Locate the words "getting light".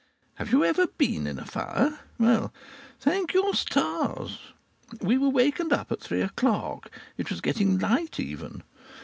7.39-8.19